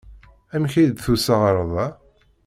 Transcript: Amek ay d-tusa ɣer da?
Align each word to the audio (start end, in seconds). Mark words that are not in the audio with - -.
Amek 0.55 0.73
ay 0.75 0.87
d-tusa 0.87 1.35
ɣer 1.43 1.55
da? 1.73 1.87